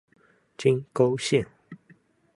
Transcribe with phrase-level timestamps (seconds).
[0.57, 1.47] 金沟线